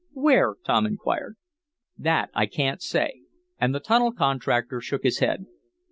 [0.13, 1.35] "Where?" Tom inquired.
[1.95, 3.21] "That I can't say,"
[3.59, 5.45] and the tunnel contractor shook his head.